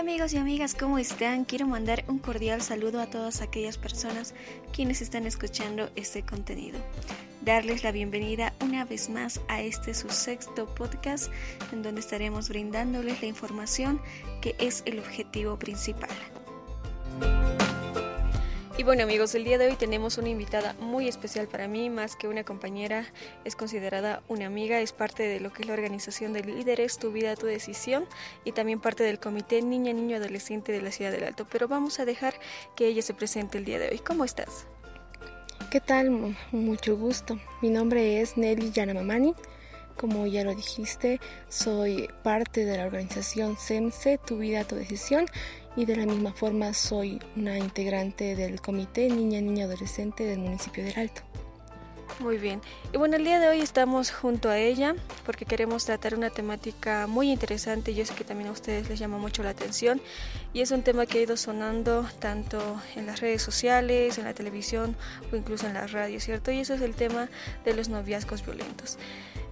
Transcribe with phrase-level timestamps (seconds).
[0.00, 1.44] Amigos y amigas, ¿cómo están?
[1.44, 4.34] Quiero mandar un cordial saludo a todas aquellas personas
[4.72, 6.78] quienes están escuchando este contenido.
[7.42, 11.30] Darles la bienvenida una vez más a este su sexto podcast
[11.70, 14.00] en donde estaremos brindándoles la información
[14.40, 16.08] que es el objetivo principal.
[18.80, 22.16] Y bueno amigos, el día de hoy tenemos una invitada muy especial para mí, más
[22.16, 23.04] que una compañera,
[23.44, 27.12] es considerada una amiga, es parte de lo que es la organización de líderes, tu
[27.12, 28.06] vida, tu decisión,
[28.42, 31.46] y también parte del comité Niña, Niño, Adolescente de la Ciudad del Alto.
[31.52, 32.32] Pero vamos a dejar
[32.74, 33.98] que ella se presente el día de hoy.
[33.98, 34.64] ¿Cómo estás?
[35.70, 36.34] ¿Qué tal?
[36.50, 37.38] Mucho gusto.
[37.60, 39.34] Mi nombre es Nelly Yanamamani.
[39.98, 45.26] Como ya lo dijiste, soy parte de la organización SEMSE, Tu Vida, Tu Decisión,
[45.76, 50.84] y de la misma forma soy una integrante del Comité Niña Niña Adolescente del municipio
[50.84, 51.29] del Alto.
[52.18, 52.60] Muy bien.
[52.92, 57.06] Y bueno, el día de hoy estamos junto a ella porque queremos tratar una temática
[57.06, 57.94] muy interesante.
[57.94, 60.02] Yo sé que también a ustedes les llama mucho la atención
[60.52, 64.34] y es un tema que ha ido sonando tanto en las redes sociales, en la
[64.34, 64.96] televisión
[65.32, 66.50] o incluso en la radio, ¿cierto?
[66.50, 67.28] Y eso es el tema
[67.64, 68.98] de los noviazgos violentos.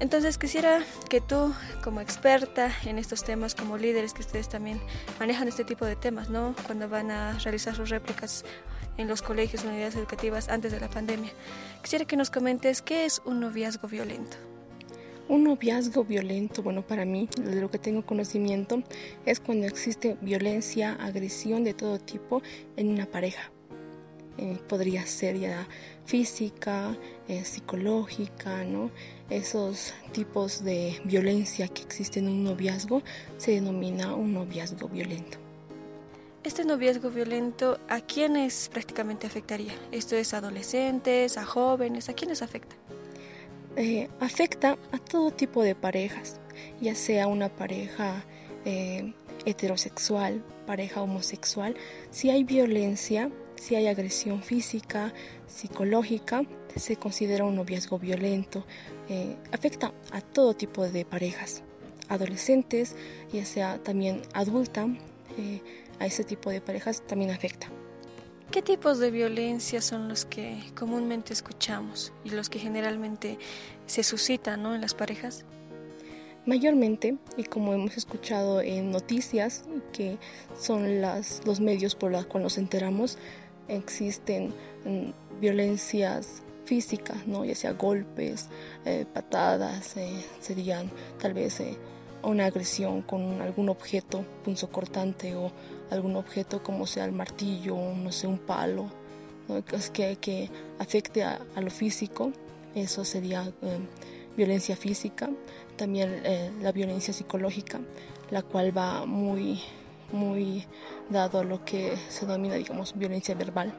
[0.00, 4.80] Entonces quisiera que tú, como experta en estos temas, como líderes que ustedes también
[5.18, 6.54] manejan este tipo de temas, ¿no?
[6.66, 8.44] Cuando van a realizar sus réplicas
[8.98, 11.30] en los colegios, unidades educativas antes de la pandemia.
[11.82, 14.36] Quisiera que nos comentes qué es un noviazgo violento.
[15.28, 18.82] Un noviazgo violento, bueno, para mí, de lo que tengo conocimiento,
[19.24, 22.42] es cuando existe violencia, agresión de todo tipo
[22.76, 23.50] en una pareja.
[24.38, 25.68] Eh, podría ser ya
[26.04, 28.90] física, eh, psicológica, ¿no?
[29.30, 33.02] Esos tipos de violencia que existen en un noviazgo
[33.36, 35.47] se denomina un noviazgo violento.
[36.44, 39.72] Este noviazgo violento, ¿a quiénes prácticamente afectaría?
[39.90, 42.08] ¿Esto es a adolescentes, a jóvenes?
[42.08, 42.76] ¿A quiénes afecta?
[43.76, 46.40] Eh, afecta a todo tipo de parejas,
[46.80, 48.24] ya sea una pareja
[48.64, 49.12] eh,
[49.46, 51.74] heterosexual, pareja homosexual.
[52.12, 55.12] Si hay violencia, si hay agresión física,
[55.48, 56.44] psicológica,
[56.76, 58.64] se considera un noviazgo violento.
[59.08, 61.64] Eh, afecta a todo tipo de parejas,
[62.08, 62.94] adolescentes,
[63.32, 64.86] ya sea también adulta
[65.98, 67.68] a ese tipo de parejas también afecta.
[68.50, 73.38] ¿Qué tipos de violencia son los que comúnmente escuchamos y los que generalmente
[73.86, 75.44] se suscitan en las parejas?
[76.46, 80.16] Mayormente, y como hemos escuchado en noticias, que
[80.58, 83.18] son las, los medios por los cuales nos enteramos,
[83.68, 84.54] existen
[84.86, 87.44] mm, violencias físicas, ¿no?
[87.44, 88.48] ya sea golpes,
[88.86, 91.76] eh, patadas, eh, serían tal vez eh,
[92.22, 95.52] una agresión con algún objeto punzocortante o
[95.90, 98.90] algún objeto como sea el martillo, no sé, un palo,
[99.92, 102.32] que, que afecte a, lo físico,
[102.74, 103.78] eso sería eh,
[104.36, 105.30] violencia física,
[105.76, 107.80] también eh, la violencia psicológica,
[108.30, 109.60] la cual va muy,
[110.12, 110.64] muy
[111.08, 113.72] dado a lo que se denomina, digamos, violencia verbal,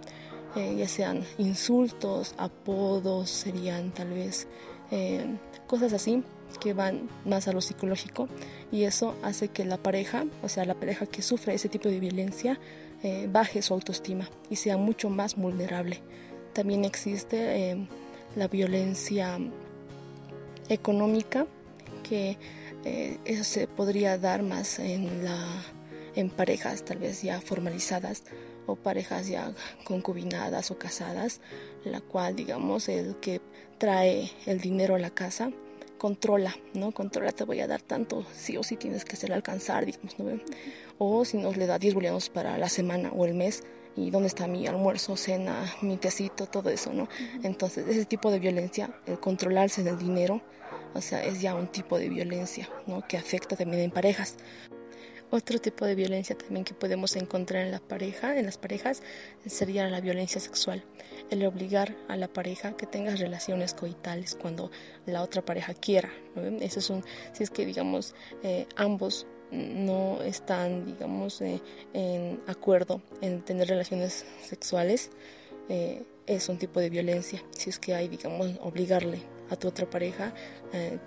[0.56, 4.48] eh, ya sean insultos, apodos, serían tal vez
[5.70, 6.24] cosas así
[6.60, 8.28] que van más a lo psicológico
[8.72, 12.00] y eso hace que la pareja, o sea, la pareja que sufre ese tipo de
[12.00, 12.60] violencia,
[13.04, 16.02] eh, baje su autoestima y sea mucho más vulnerable.
[16.54, 17.38] También existe
[17.70, 17.88] eh,
[18.36, 19.38] la violencia
[20.70, 21.46] económica,
[22.02, 22.38] que
[22.84, 25.46] eh, eso se podría dar más en, la,
[26.16, 28.24] en parejas tal vez ya formalizadas
[28.72, 29.54] o parejas ya
[29.84, 31.42] concubinadas o casadas,
[31.84, 33.42] la cual digamos el que
[33.78, 35.52] trae el dinero a la casa
[35.98, 36.92] controla, ¿no?
[36.92, 40.40] Controla, te voy a dar tanto, sí o sí tienes que hacer alcanzar, digamos, ¿no?
[40.98, 43.64] O si nos le da 10 bolivianos para la semana o el mes,
[43.96, 47.10] y dónde está mi almuerzo, cena, mi tecito, todo eso, ¿no?
[47.44, 50.42] Entonces, ese tipo de violencia, el controlarse del dinero,
[50.94, 53.06] o sea, es ya un tipo de violencia, ¿no?
[53.08, 54.38] Que afecta también en parejas.
[55.32, 59.04] Otro tipo de violencia también que podemos encontrar en la pareja, en las parejas,
[59.46, 60.84] sería la violencia sexual.
[61.30, 64.72] El obligar a la pareja que tenga relaciones coitales cuando
[65.06, 66.12] la otra pareja quiera.
[66.62, 67.04] Eso es un,
[67.34, 71.62] si es que digamos eh, ambos no están, digamos, eh,
[71.94, 75.12] en acuerdo en tener relaciones sexuales,
[75.70, 77.44] eh, es un tipo de violencia.
[77.52, 79.22] Si es que hay, digamos, obligarle
[79.52, 80.34] a tu otra pareja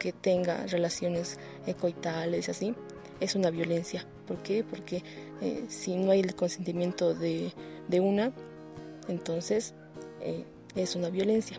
[0.00, 1.38] que tenga relaciones
[1.80, 2.74] coitales, así,
[3.22, 4.04] es una violencia.
[4.26, 4.64] ¿Por qué?
[4.64, 5.02] Porque
[5.40, 7.52] eh, si no hay el consentimiento de,
[8.00, 8.32] una,
[9.08, 9.74] entonces
[10.20, 11.58] eh, es una violencia.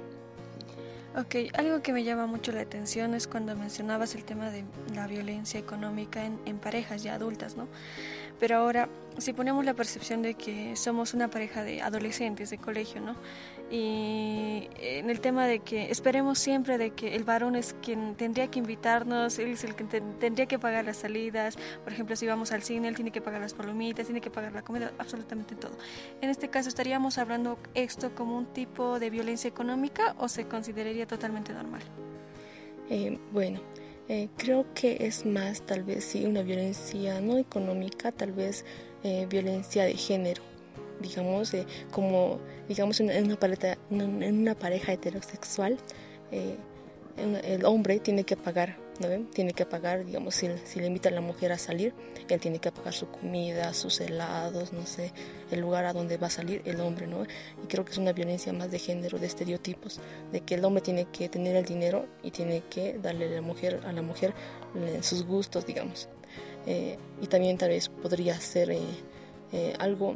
[1.16, 4.64] Ok, algo que me llama mucho la atención es cuando mencionabas el tema de
[4.96, 7.68] la violencia económica en, en parejas ya adultas, ¿no?
[8.40, 13.02] Pero ahora, si ponemos la percepción de que somos una pareja de adolescentes de colegio,
[13.02, 13.16] ¿no?
[13.72, 18.48] Y en el tema de que esperemos siempre de que el varón es quien tendría
[18.52, 22.52] que invitarnos, él es el que tendría que pagar las salidas, por ejemplo, si vamos
[22.52, 25.72] al cine, él tiene que pagar las palomitas, tiene que pagar la comida, absolutamente todo.
[26.22, 31.08] En este caso, ¿estaríamos hablando esto como un tipo de violencia económica o se consideraría
[31.08, 31.82] totalmente normal?
[32.90, 33.60] Eh, bueno,
[34.10, 38.66] eh, creo que es más tal vez sí una violencia no económica, tal vez
[39.04, 40.44] eh, violencia de género,
[41.02, 41.52] digamos,
[41.92, 45.78] como digamos en una, pareja, en una pareja heterosexual,
[46.32, 48.83] el hombre tiene que pagar
[49.34, 51.94] tiene que pagar, digamos, si, le invita a la mujer a salir,
[52.30, 55.12] él tiene que pagar su comida, sus helados, no sé,
[55.52, 57.24] el lugar a donde va a salir el hombre, ¿no?
[57.24, 60.00] Y creo que es una violencia más de género, de estereotipos,
[60.32, 63.42] de que el hombre tiene que tener el dinero y tiene que darle a la
[63.42, 64.34] mujer, a la mujer
[64.76, 66.08] eh, sus gustos, digamos.
[66.66, 70.16] Eh, y también tal vez podría ser eh, algo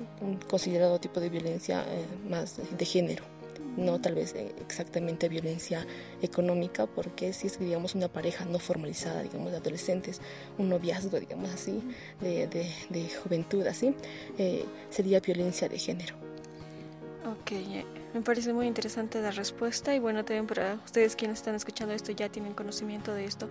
[0.49, 1.85] considerado tipo de violencia
[2.27, 3.36] más de género
[3.77, 5.85] no tal vez eh, exactamente violencia
[6.21, 10.21] económica, porque si es, digamos, una pareja no formalizada, digamos, de adolescentes,
[10.57, 11.81] un noviazgo, digamos así,
[12.21, 13.93] de, de, juventud, así,
[14.37, 16.15] eh, sería violencia de género.
[17.25, 21.55] Ok, eh, me parece muy interesante la respuesta y bueno, también para ustedes quienes están
[21.55, 23.49] escuchando esto ya tienen conocimiento de esto.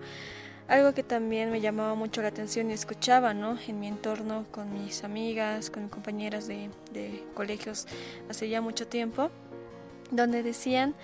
[0.67, 3.57] Algo que también me llamaba mucho la atención y escuchaba ¿no?
[3.67, 7.87] en mi entorno con mis amigas, con compañeras de, de colegios
[8.29, 9.31] hace ya mucho tiempo,
[10.11, 10.95] donde decían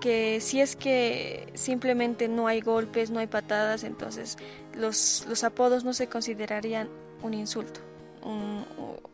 [0.00, 4.36] que si es que simplemente no hay golpes, no hay patadas, entonces
[4.74, 6.88] los, los apodos no se considerarían
[7.22, 7.80] un insulto.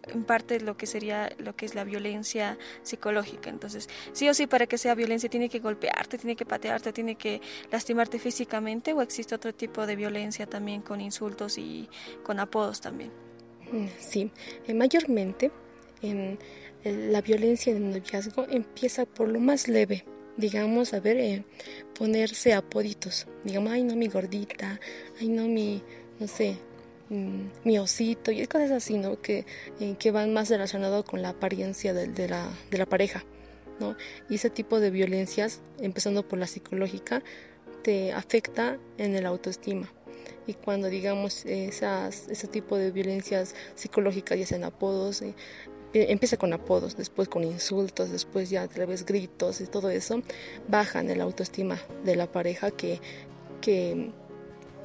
[0.09, 3.51] en parte lo que sería lo que es la violencia psicológica.
[3.51, 7.17] Entonces, sí o sí, para que sea violencia, tiene que golpearte, tiene que patearte, tiene
[7.17, 7.41] que
[7.71, 11.89] lastimarte físicamente, o existe otro tipo de violencia también con insultos y
[12.23, 13.11] con apodos también.
[13.71, 14.31] Mm, sí,
[14.67, 15.51] eh, mayormente
[16.03, 16.39] en
[16.85, 20.05] la violencia en el noviazgo empieza por lo más leve,
[20.37, 21.45] digamos, a ver, eh,
[21.95, 24.81] ponerse apoditos, digamos, ay no mi gordita,
[25.21, 25.83] ay no mi,
[26.19, 26.57] no sé,
[27.11, 29.21] mm, mi osito, y cosas así, ¿no?
[29.21, 29.45] Que,
[29.81, 33.25] eh, que van más relacionados con la apariencia de, de, la, de la pareja,
[33.79, 33.97] ¿no?
[34.29, 37.23] Y ese tipo de violencias, empezando por la psicológica,
[37.83, 39.93] te afecta en el autoestima.
[40.47, 45.35] Y cuando digamos esas, ese tipo de violencias psicológicas, ya sean apodos, eh,
[45.93, 50.23] empieza con apodos, después con insultos, después ya a través gritos y todo eso,
[50.69, 53.01] bajan el autoestima de la pareja que,
[53.61, 54.13] que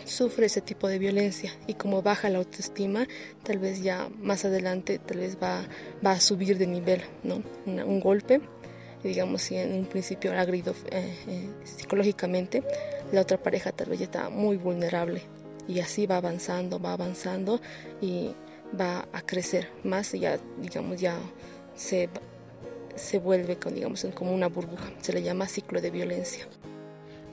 [0.06, 3.08] sufre ese tipo de violencia y como baja la autoestima,
[3.44, 5.68] tal vez ya más adelante tal vez va,
[6.06, 7.42] va a subir de nivel, ¿no?
[7.66, 8.42] un golpe,
[9.04, 12.64] digamos si en un principio ha agredido eh, eh, psicológicamente,
[13.12, 15.22] la otra pareja tal vez ya está muy vulnerable
[15.68, 17.60] y así va avanzando, va avanzando
[18.02, 18.32] y
[18.80, 21.18] va a crecer más y ya, digamos, ya
[21.76, 22.10] se,
[22.96, 24.92] se vuelve con, digamos, como una burbuja.
[25.02, 26.48] Se le llama ciclo de violencia.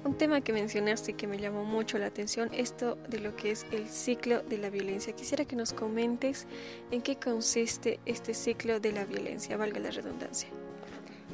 [0.04, 3.64] Un tema que mencionaste que me llamó mucho la atención, esto de lo que es
[3.72, 5.14] el ciclo de la violencia.
[5.14, 6.46] Quisiera que nos comentes
[6.90, 10.50] en qué consiste este ciclo de la violencia, valga la redundancia.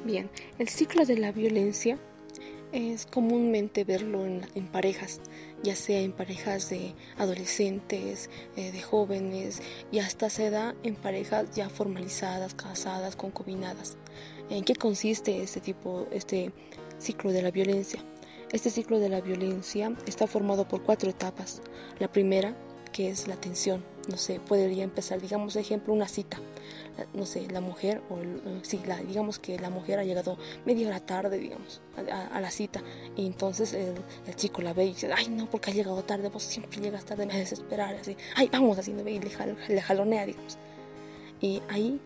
[0.04, 1.98] Bien, el ciclo de la violencia
[2.72, 5.20] es comúnmente verlo en, parejas,
[5.62, 11.50] ya sea en parejas de adolescentes, eh, de jóvenes y hasta se da en parejas
[11.52, 13.96] ya formalizadas, casadas, concubinadas.
[14.48, 16.52] ¿En qué consiste este tipo, este
[16.98, 18.04] ciclo de la violencia?
[18.52, 21.62] Este ciclo de la violencia está formado por cuatro etapas.
[21.98, 22.56] La primera,
[22.92, 26.38] que es la tensión, no sé, podría empezar, digamos, ejemplo, una cita
[27.14, 28.18] no sé, la mujer, o
[28.62, 32.82] sí, la, digamos que la mujer ha llegado media hora tarde, digamos, a, la cita,
[33.16, 33.94] y entonces el,
[34.36, 37.26] chico la ve y dice, ay, no, porque ha llegado tarde, vos siempre llegas tarde,
[37.26, 39.20] me desesperar, así, ay, vamos, así, y le,
[39.68, 40.58] le jalonea, digamos.
[41.40, 42.00] Y ahí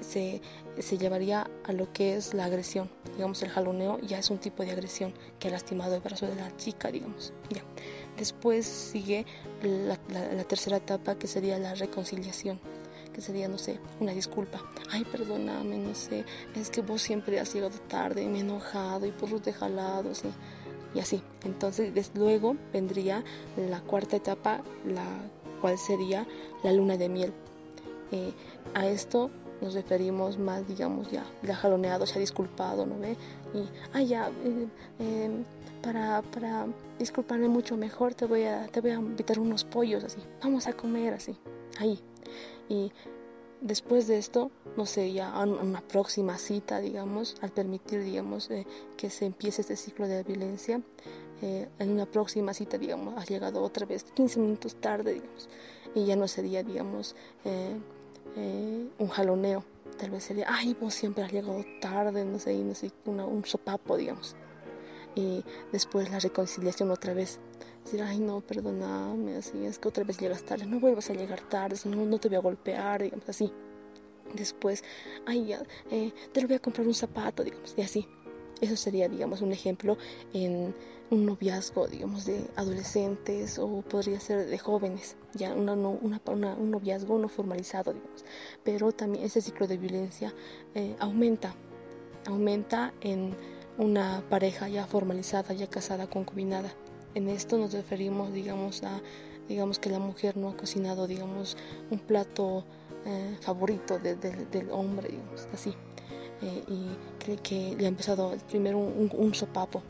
[0.00, 0.40] se,
[0.78, 2.90] se, llevaría a lo que es la agresión.
[3.16, 6.36] Digamos, el jaloneo ya es un tipo de agresión que ha lastimado el brazo de
[6.36, 7.34] la chica, digamos.
[7.50, 7.62] Ya.
[8.18, 9.24] Después sigue
[9.62, 9.96] la,
[10.44, 12.60] tercera etapa que sería la reconciliación
[13.20, 14.62] sería, no sé, una disculpa.
[14.90, 19.10] Ay, perdóname, no sé, es que vos siempre has llegado tarde, me he enojado y
[19.10, 20.28] por te jalado, ¿sí?
[20.94, 21.22] y así.
[21.44, 23.24] Entonces, luego vendría
[23.56, 25.04] la cuarta etapa, la
[25.60, 26.26] cual sería
[26.62, 27.32] la luna de miel.
[28.12, 28.32] Eh,
[28.74, 33.16] a esto nos referimos más, digamos, ya, ya jaloneado, se ha disculpado, ¿no ve?
[33.54, 35.44] Y, ay, ya, eh, em,
[35.82, 36.66] para, para
[36.98, 40.72] disculparme mucho mejor, te voy, a, te voy a invitar unos pollos, así, vamos a
[40.72, 41.36] comer, así,
[41.78, 42.00] ahí.
[42.68, 42.92] Y
[43.60, 49.10] después de esto, no sé, ya una próxima cita, digamos, al permitir, digamos, eh, que
[49.10, 50.80] se empiece este ciclo de violencia,
[51.40, 55.48] eh, en una próxima cita, digamos, ha llegado otra vez 15 minutos tarde, digamos,
[55.94, 57.14] y ya no sería, digamos,
[58.98, 59.64] un jaloneo.
[59.98, 63.96] Tal vez sería, ay, vos siempre has llegado tarde, no sé, no sé un sopapo,
[63.96, 64.36] digamos.
[65.14, 67.40] Y después la reconciliación otra vez.
[67.84, 71.40] Decir, ay, no, perdóname, así, es que otra vez llegas tarde, no vuelvas a llegar
[71.40, 73.50] tarde, no, no te voy a golpear, digamos, así.
[74.34, 74.84] Después,
[75.26, 78.06] ay, ya, eh, te lo voy a comprar un zapato, digamos, y así.
[78.60, 79.96] Eso sería, digamos, un ejemplo
[80.32, 80.74] en
[81.10, 87.18] un noviazgo, digamos, de adolescentes o podría ser de jóvenes, ya una, una, un noviazgo
[87.18, 88.24] no formalizado, digamos.
[88.64, 90.34] Pero también ese ciclo de violencia
[90.74, 91.54] eh, aumenta,
[92.26, 93.34] aumenta en
[93.78, 96.74] una pareja ya formalizada, ya casada, concubinada.
[97.14, 99.00] En esto nos referimos, digamos, a
[99.48, 101.56] digamos que la mujer no ha cocinado, digamos,
[101.90, 102.64] un plato
[103.06, 105.74] eh, favorito del hombre, digamos, así.
[106.40, 106.86] Eh, y
[107.18, 109.82] cree que le ha empezado primero un, sopapo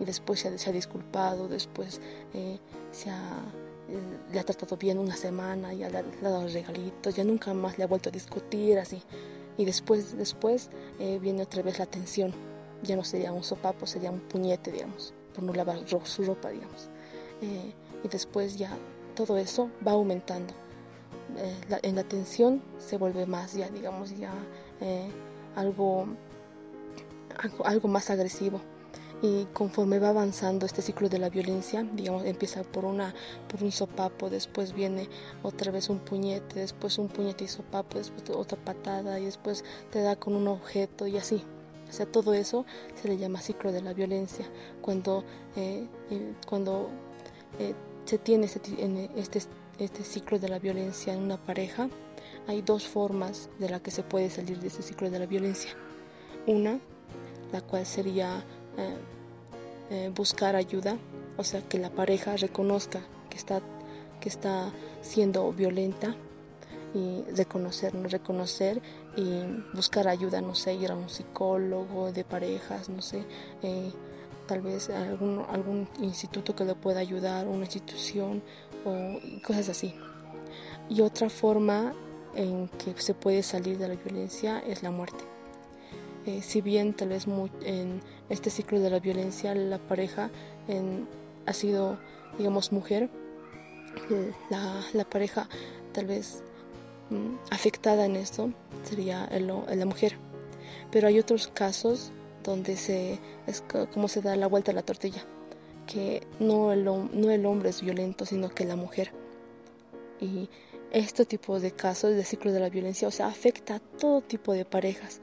[0.00, 2.00] y después se ha, disculpado, después
[2.34, 2.58] eh,
[2.90, 3.38] se ha,
[4.32, 7.84] le ha tratado bien una semana, ya le ha, dado regalitos, ya nunca más le
[7.84, 9.02] ha vuelto a discutir, así.
[9.56, 10.70] Y después, después
[11.20, 12.32] viene otra vez la tensión,
[12.82, 16.88] ya no sería un sopapo, sería un puñete, digamos, por no lavar su ropa, digamos.
[17.42, 18.70] y después ya
[19.14, 20.54] todo eso va aumentando
[21.36, 24.32] eh, en la tensión se vuelve más ya, digamos, ya
[24.80, 25.08] eh,
[25.54, 26.06] algo,
[27.64, 28.60] algo, más agresivo.
[29.22, 33.14] Y conforme va avanzando este ciclo de la violencia, digamos, empieza por, una,
[33.48, 35.08] por un sopapo, después viene
[35.42, 40.00] otra vez un puñete, después un puñete y sopapo, después otra patada y después te
[40.00, 41.44] da con un objeto y así.
[41.88, 44.46] O sea, todo eso se le llama ciclo de la violencia.
[44.80, 45.24] Cuando,
[45.56, 45.86] eh,
[46.46, 46.88] cuando
[48.06, 48.60] se tiene este,
[49.16, 49.40] este
[49.80, 51.88] este ciclo de la violencia en una pareja,
[52.46, 55.70] hay dos formas de la que se puede salir de este ciclo de la violencia.
[56.46, 56.78] Una,
[57.50, 58.44] la cual sería
[58.76, 58.96] eh,
[59.90, 60.96] eh, buscar ayuda,
[61.36, 63.60] o sea, que la pareja reconozca que está,
[64.20, 64.70] que está
[65.02, 66.14] siendo violenta
[66.94, 68.80] y reconocer, no reconocer
[69.16, 69.42] y
[69.74, 73.24] buscar ayuda, no sé, ir a un psicólogo de parejas, no sé,
[73.62, 73.92] eh,
[74.46, 78.42] tal vez algún, algún instituto que le pueda ayudar, una institución
[78.84, 79.94] o cosas así.
[80.88, 81.92] Y otra forma
[82.34, 85.24] en que se puede salir de la violencia es la muerte.
[86.30, 87.26] Eh, si bien tal vez
[87.64, 90.30] en este ciclo de la violencia la pareja
[91.46, 91.98] ha sido,
[92.38, 93.10] digamos, mujer,
[94.48, 95.48] la, pareja
[95.92, 96.44] tal vez
[97.10, 98.52] mm, afectada en esto
[98.84, 100.16] sería la mujer.
[100.92, 102.12] Pero hay otros casos
[102.44, 103.18] donde se,
[103.48, 105.24] es como se da la vuelta a la tortilla
[105.86, 109.10] que no el, no el hombre es violento, sino que la mujer.
[110.20, 110.48] Y
[110.92, 114.52] este tipo de casos de ciclo de la violencia, o sea, afecta a todo tipo
[114.52, 115.20] de parejas,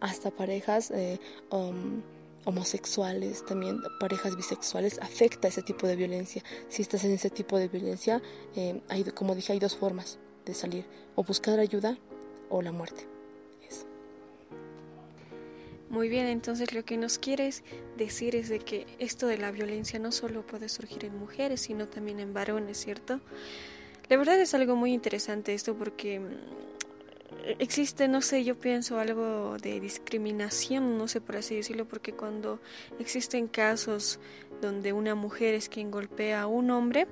[0.00, 1.18] hasta parejas eh,
[1.50, 2.02] um,
[2.44, 6.42] homosexuales, también parejas bisexuales, afecta ese tipo de violencia.
[6.68, 8.22] Si estás en ese tipo de violencia,
[8.56, 11.98] eh, hay, como dije, hay dos formas de salir, o buscar ayuda
[12.48, 13.06] o la muerte.
[15.90, 17.64] Muy bien, entonces lo que nos quieres
[17.96, 21.88] decir es de que esto de la violencia no solo puede surgir en mujeres, sino
[21.88, 23.20] también en varones, ¿cierto?
[24.10, 26.20] La verdad es algo muy interesante esto porque
[27.58, 32.60] existe, no sé, yo pienso algo de discriminación, no sé por así decirlo, porque cuando
[32.98, 34.18] existen casos
[34.60, 37.06] donde una mujer es quien golpea a un hombre,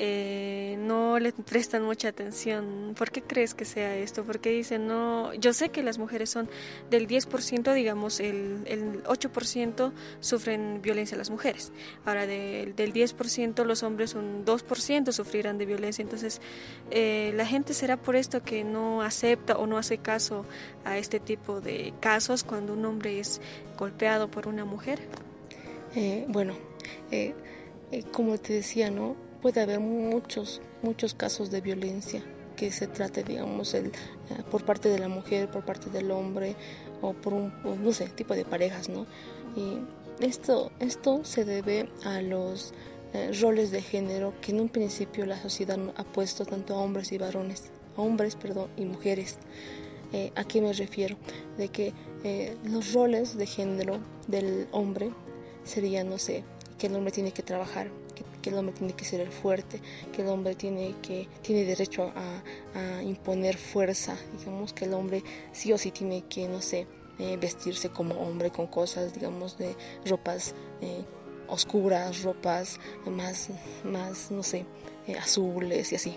[0.00, 2.94] eh, no le prestan mucha atención.
[2.96, 4.22] ¿Por qué crees que sea esto?
[4.22, 6.48] Porque dicen, no, yo sé que las mujeres son
[6.88, 11.72] del 10%, digamos, el, el 8% sufren violencia las mujeres.
[12.04, 16.02] Ahora, del 10% los hombres un 2% sufrirán de violencia.
[16.02, 16.40] Entonces,
[16.92, 20.46] eh, la gente será por esto que no acepta o no hace caso
[20.84, 23.40] a este tipo de casos cuando un hombre es
[23.76, 25.00] golpeado por una mujer.
[25.96, 26.54] Eh, bueno,
[28.12, 29.27] como te decía, ¿no?
[29.40, 32.22] Puede haber muchos, muchos casos de violencia
[32.58, 33.92] que se trate, digamos, el, eh,
[34.50, 36.56] por parte de la mujer, por parte del hombre
[37.00, 37.52] o por un,
[37.82, 39.06] no sé, tipo de parejas, ¿no?
[39.54, 39.78] Y
[40.20, 42.74] esto, esto se debe a los
[43.14, 47.12] eh, roles de género que en un principio la sociedad ha puesto tanto a hombres
[47.12, 49.38] y varones, hombres, perdón, y mujeres.
[50.12, 51.16] Eh, ¿A qué me refiero?
[51.58, 51.92] De que
[52.64, 55.12] los roles de género del hombre
[55.62, 56.42] serían, no sé,
[56.78, 57.88] que el hombre tiene que trabajar,
[58.48, 59.80] que, el hombre tiene que ser el fuerte,
[60.12, 62.42] que el hombre tiene, que, tiene derecho a,
[63.02, 66.86] imponer fuerza, digamos que el hombre sí o sí tiene que, no sé,
[67.18, 69.74] eh, vestirse como hombre con cosas, digamos, de
[70.06, 71.04] ropas eh,
[71.48, 73.48] oscuras, ropas más,
[73.84, 74.64] más no sé,
[75.06, 76.16] eh, azules y así.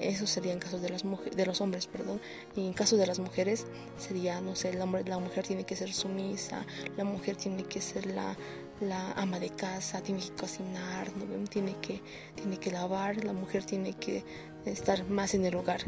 [0.00, 2.20] eso sería en caso de, las de los hombres, perdón.
[2.54, 3.66] Y en caso de las mujeres
[3.98, 8.06] sería, no sé, hombre, la mujer tiene que ser sumisa, la mujer tiene que ser
[8.06, 8.36] la,
[8.80, 11.44] la ama de casa tiene que cocinar, ¿no?
[11.48, 12.00] tiene, que,
[12.34, 14.24] tiene que lavar, la mujer tiene que
[14.64, 15.82] estar más en el hogar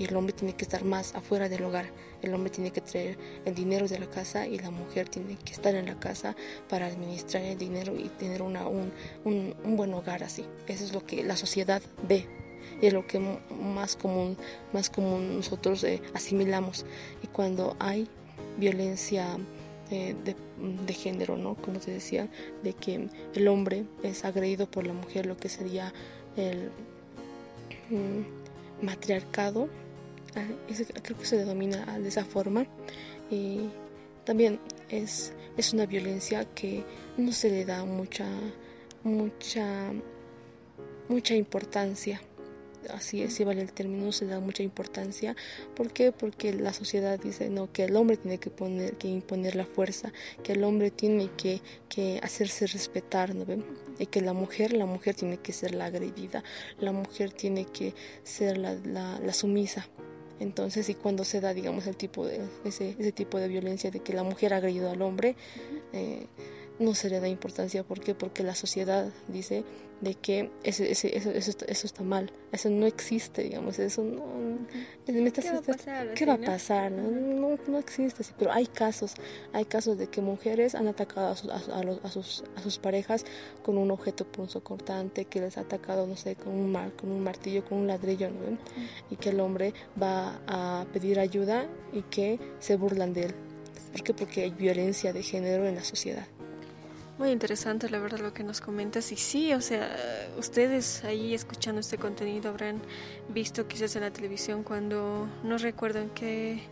[0.00, 1.90] y el hombre tiene que estar más afuera del hogar.
[2.22, 5.52] El hombre tiene que traer el dinero de la casa y la mujer tiene que
[5.52, 6.34] estar en la casa
[6.70, 8.92] para administrar el dinero y tener una, un,
[9.24, 10.46] un, buen hogar así.
[10.66, 12.26] Eso es lo que la sociedad ve
[12.80, 13.20] y es lo que
[13.50, 14.38] más común,
[14.72, 16.86] más común nosotros eh, asimilamos.
[17.22, 18.08] Y cuando hay
[18.56, 19.36] violencia
[19.90, 20.14] de,
[20.86, 21.56] de, género, ¿no?
[21.56, 22.28] Como te decía,
[22.62, 25.92] de que el hombre es agredido por la mujer, lo que sería
[26.36, 26.70] el
[27.90, 29.68] mm, matriarcado,
[30.36, 30.46] Ah,
[31.02, 32.66] creo que se denomina de esa forma.
[33.30, 33.68] Y
[34.24, 36.84] también es, es una violencia que
[37.16, 38.26] no se le da mucha,
[39.02, 39.92] mucha,
[41.08, 42.20] mucha importancia
[42.88, 45.36] así es, si vale el término, se da mucha importancia.
[45.74, 46.12] ¿Por qué?
[46.12, 50.12] Porque la sociedad dice no, que el hombre tiene que, poner, que imponer la fuerza,
[50.42, 53.44] que el hombre tiene que, que hacerse respetar, ¿no
[53.98, 56.42] Y que la mujer, la mujer tiene que ser la agredida,
[56.78, 59.88] la mujer tiene que ser la, la, la sumisa.
[60.40, 64.00] Entonces, y cuando se da, digamos, el tipo de, ese, ese tipo de violencia de
[64.00, 65.36] que la mujer ha agredido al hombre,
[65.92, 66.26] eh,
[66.80, 67.84] no se le da importancia.
[67.84, 68.14] ¿Por qué?
[68.14, 69.64] Porque la sociedad dice
[70.00, 74.58] de que ese, ese, eso, eso, eso, está mal, eso no existe, digamos, eso no...
[75.04, 76.14] ¿Qué va a pasar?
[76.14, 76.90] ¿Qué va a pasar?
[76.90, 79.12] No, no, existe, pero hay casos,
[79.52, 81.56] hay casos de que mujeres han atacado a sus, a,
[82.02, 83.26] a, sus, a sus parejas
[83.62, 87.22] con un objeto punzocortante, que les ha atacado, no sé, con un, mar, con un
[87.22, 88.56] martillo, con un ladrillo, ¿no?
[89.10, 93.34] Y que el hombre va a pedir ayuda y que se burlan de él.
[93.92, 94.14] ¿Por qué?
[94.14, 96.26] Porque hay violencia de género en la sociedad.
[97.20, 99.12] Muy interesante, la verdad, lo que nos comentas.
[99.12, 99.94] Y sí, o sea,
[100.38, 102.80] ustedes ahí escuchando este contenido habrán
[103.28, 106.62] visto quizás en la televisión cuando no recuerdo en qué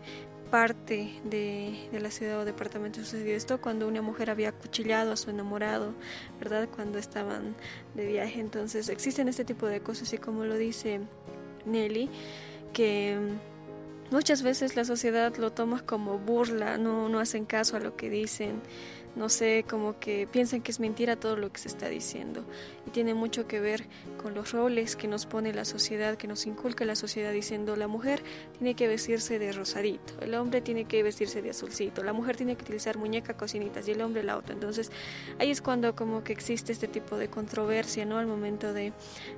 [0.50, 5.18] parte de, de, la ciudad o departamento sucedió esto cuando una mujer había acuchillado a
[5.18, 5.92] su enamorado,
[6.40, 6.66] ¿verdad?
[6.74, 7.54] Cuando estaban
[7.94, 8.40] de viaje.
[8.40, 11.00] Entonces existen este tipo de cosas y como lo dice
[11.66, 12.08] Nelly,
[12.72, 13.18] que
[14.10, 18.08] muchas veces la sociedad lo toma como burla, no, no hacen caso a lo que
[18.08, 18.62] dicen
[19.16, 22.44] no sé, como que piensan que es mentira todo lo que se está diciendo.
[22.86, 23.86] Y tiene mucho que ver
[24.22, 27.88] con los roles que nos pone la sociedad, que nos inculca la sociedad diciendo la
[27.88, 28.22] mujer
[28.58, 32.56] tiene que vestirse de rosadito, el hombre tiene que vestirse de azulcito, la mujer tiene
[32.56, 34.54] que utilizar muñeca cocinitas y el hombre la otra.
[34.54, 34.90] Entonces
[35.38, 38.18] ahí es cuando como que existe este tipo de controversia, ¿no?
[38.18, 38.92] Al momento de,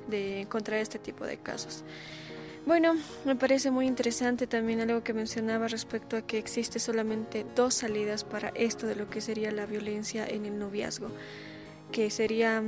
[0.08, 1.84] de encontrar este tipo de casos.
[2.66, 2.94] Bueno,
[3.24, 8.22] me parece muy interesante también algo que mencionaba respecto a que existe solamente dos salidas
[8.22, 11.08] para esto de lo que sería la violencia en el noviazgo,
[11.90, 12.62] que sería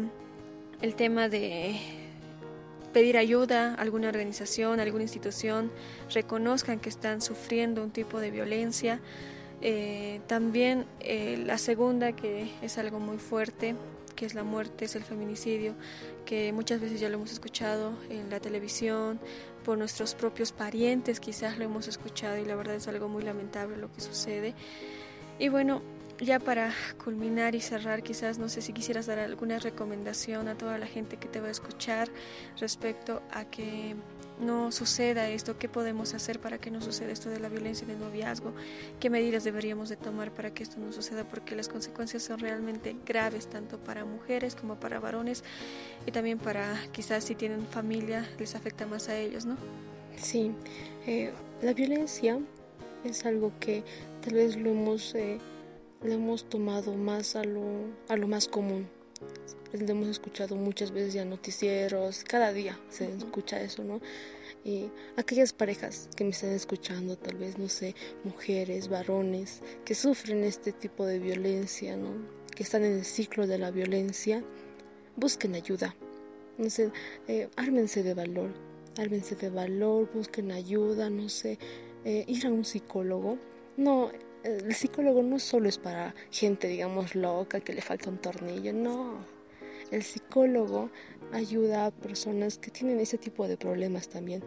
[0.80, 1.78] el tema de
[2.92, 5.70] pedir ayuda a alguna organización, alguna institución,
[6.12, 8.98] reconozcan que están sufriendo un tipo de violencia.
[9.62, 13.76] Eh, también eh, la segunda, que es algo muy fuerte,
[14.16, 15.74] que es la muerte, es el feminicidio,
[16.26, 19.20] que muchas veces ya lo hemos escuchado en la televisión,
[19.64, 23.76] por nuestros propios parientes, quizás lo hemos escuchado y la verdad es algo muy lamentable
[23.76, 24.54] lo que sucede.
[25.38, 25.82] Y bueno,
[26.20, 26.72] ya para
[27.02, 31.16] culminar y cerrar, quizás no sé si quisieras dar alguna recomendación a toda la gente
[31.16, 32.08] que te va a escuchar
[32.58, 33.94] respecto a que
[34.40, 37.90] no suceda esto, qué podemos hacer para que no suceda esto de la violencia en
[37.90, 38.52] el noviazgo,
[39.00, 42.96] qué medidas deberíamos de tomar para que esto no suceda, porque las consecuencias son realmente
[43.06, 45.44] graves tanto para mujeres como para varones
[46.06, 49.56] y también para quizás si tienen familia les afecta más a ellos, ¿no?
[50.16, 50.52] Sí,
[51.06, 52.38] eh, la violencia
[53.04, 53.84] es algo que
[54.22, 55.38] tal vez lo hemos, eh,
[56.02, 57.62] lo hemos tomado más a lo,
[58.08, 58.88] a lo más común.
[59.72, 64.00] Lo hemos escuchado muchas veces ya noticieros, cada día se escucha eso, ¿no?
[64.64, 70.44] Y aquellas parejas que me están escuchando, tal vez, no sé, mujeres, varones, que sufren
[70.44, 72.10] este tipo de violencia, ¿no?
[72.54, 74.44] Que están en el ciclo de la violencia,
[75.16, 75.96] busquen ayuda.
[76.58, 76.90] No sé,
[77.26, 78.52] eh, ármense de valor,
[78.98, 81.58] ármense de valor, busquen ayuda, no sé,
[82.04, 83.38] eh, ir a un psicólogo.
[83.78, 84.12] No,
[84.44, 89.24] el psicólogo no solo es para gente, digamos, loca, que le falta un tornillo, no.
[89.90, 90.90] El psicólogo
[91.32, 94.42] ayuda a personas que tienen ese tipo de problemas también,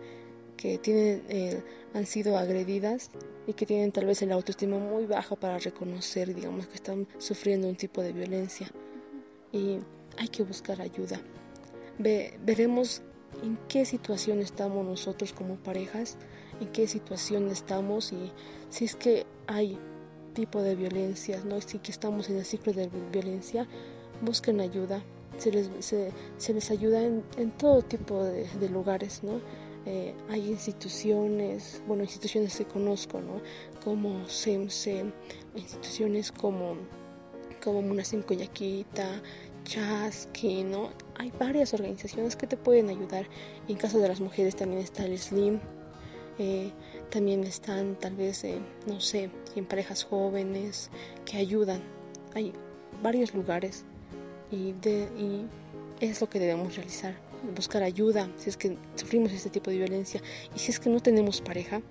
[0.58, 1.62] que tienen, eh,
[1.94, 3.12] han sido agredidas
[3.48, 7.68] y que tienen tal vez el autoestima muy baja para reconocer, digamos, que están sufriendo
[7.68, 8.70] un tipo de violencia.
[9.52, 9.80] Y
[10.18, 11.22] hay que buscar ayuda.
[11.98, 13.02] veremos
[13.44, 16.18] en qué situación estamos nosotros como parejas,
[16.60, 18.32] en qué situación estamos y
[18.70, 19.78] si es que hay
[20.34, 21.62] tipo de violencia, ¿no?
[21.62, 23.68] si que estamos en el ciclo de violencia,
[24.22, 25.04] busquen ayuda
[25.38, 29.42] se les, se, les ayuda en, en, todo tipo de, lugares, ¿no?
[29.86, 33.42] Eh, hay instituciones, bueno, instituciones que conozco, ¿no?
[33.84, 35.06] Como SEMSE,
[35.56, 36.76] instituciones como,
[37.64, 39.22] como Munasim Coyaquita,
[39.64, 40.90] Chasqui, ¿no?
[41.18, 43.28] Hay varias organizaciones que te pueden ayudar.
[43.68, 45.60] En caso de las mujeres también está el Slim,
[46.38, 46.72] eh,
[47.10, 50.90] también están tal vez, eh, no sé, en parejas jóvenes
[51.24, 51.82] que ayudan.
[52.34, 52.54] Hay
[53.02, 53.86] varios lugares
[54.52, 54.74] y,
[56.02, 57.16] es lo que debemos realizar,
[57.56, 60.22] buscar ayuda si es que sufrimos este tipo de violencia
[60.54, 61.82] y si es que no tenemos pareja,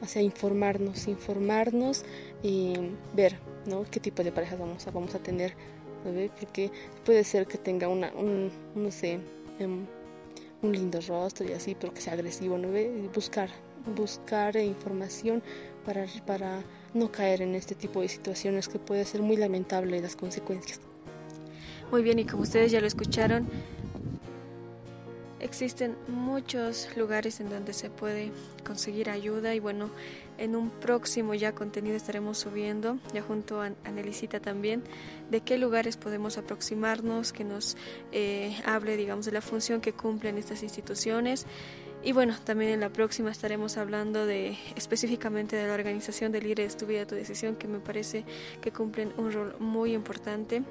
[0.00, 2.04] o sea, informarnos, informarnos
[2.42, 2.72] y
[3.14, 3.84] ver ¿no?
[3.90, 5.52] qué tipo de pareja vamos a, vamos a tener,
[6.38, 6.70] porque
[7.04, 9.18] puede ser que tenga una, un, no sé,
[9.58, 9.86] em,
[10.62, 12.68] un lindo rostro y así, pero que sea agresivo, ¿no?
[13.14, 13.48] buscar,
[13.94, 15.42] buscar información
[15.84, 16.62] para, para
[16.94, 20.80] no caer en este tipo de situaciones que puede ser muy lamentable las consecuencias.
[21.90, 23.48] Muy bien, y como ustedes ya lo escucharon,
[25.48, 28.30] existen muchos lugares en donde se puede
[28.66, 29.90] conseguir ayuda y bueno,
[30.36, 34.84] en un próximo ya contenido estaremos subiendo, ya junto a Anelicita también,
[35.30, 37.78] de qué lugares podemos aproximarnos, que nos
[38.12, 41.46] eh, hable, digamos, de la función que cumplen estas instituciones.
[42.04, 46.76] Y bueno, también en la próxima estaremos hablando de específicamente de la organización de líderes
[46.76, 48.24] Tu Vida, Tu Decisión, que me parece
[48.60, 50.62] que cumplen un rol muy importante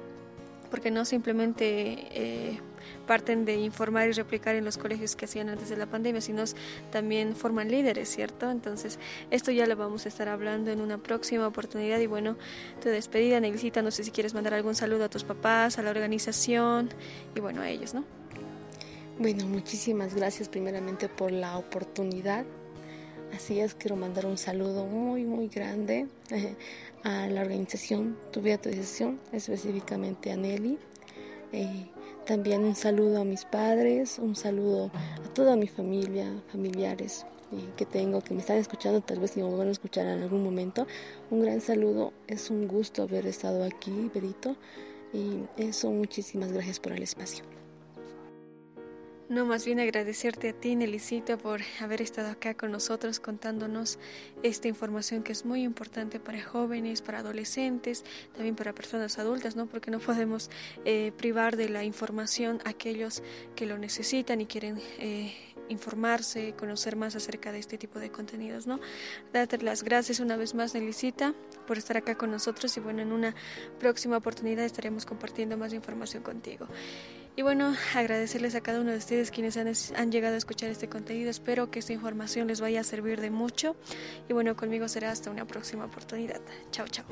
[0.70, 2.60] porque no simplemente eh,
[3.06, 6.44] parten de informar y replicar en los colegios que hacían antes de la pandemia, sino
[6.90, 8.50] también forman líderes, ¿cierto?
[8.50, 8.98] Entonces,
[9.30, 11.98] esto ya lo vamos a estar hablando en una próxima oportunidad.
[12.00, 12.36] Y bueno,
[12.82, 15.90] tu despedida, Nelicita, no sé si quieres mandar algún saludo a tus papás, a la
[15.90, 16.90] organización
[17.34, 18.04] y bueno, a ellos, ¿no?
[19.18, 22.44] Bueno, muchísimas gracias primeramente por la oportunidad.
[23.34, 26.54] Así es, quiero mandar un saludo muy, muy grande eh,
[27.02, 30.78] a la organización Tu Vida Tu Decisión, específicamente a Nelly.
[31.52, 31.86] Eh,
[32.28, 37.86] también un saludo a mis padres, un saludo a toda mi familia, familiares eh, que
[37.86, 40.86] tengo, que me están escuchando, tal vez si me van a escuchar en algún momento.
[41.30, 44.56] Un gran saludo, es un gusto haber estado aquí, Berito,
[45.14, 47.57] y eso, muchísimas gracias por el espacio.
[49.28, 53.98] No, más bien agradecerte a ti, Nelicita, por haber estado acá con nosotros contándonos
[54.42, 59.66] esta información que es muy importante para jóvenes, para adolescentes, también para personas adultas, ¿no?
[59.66, 60.48] Porque no podemos
[60.86, 63.22] eh, privar de la información a aquellos
[63.54, 65.34] que lo necesitan y quieren eh,
[65.68, 68.80] informarse, conocer más acerca de este tipo de contenidos, ¿no?
[69.30, 71.34] Darte las gracias una vez más, Nelicita,
[71.66, 73.34] por estar acá con nosotros y bueno, en una
[73.78, 76.66] próxima oportunidad estaremos compartiendo más información contigo.
[77.38, 81.30] Y bueno, agradecerles a cada uno de ustedes quienes han, llegado a escuchar este contenido.
[81.30, 83.76] Espero que esta información les vaya a servir de mucho.
[84.28, 86.40] Y bueno, conmigo será hasta una próxima oportunidad.
[86.72, 87.06] Chao, chao.